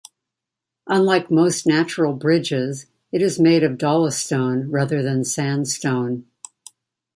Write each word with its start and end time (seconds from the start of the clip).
Unlike 0.87 1.29
most 1.29 1.67
natural 1.67 2.13
bridges 2.15 2.87
it 3.11 3.21
is 3.21 3.39
made 3.39 3.61
of 3.61 3.77
dolostone 3.77 4.65
rather 4.71 5.03
than 5.03 5.23
sandstone. 5.23 6.25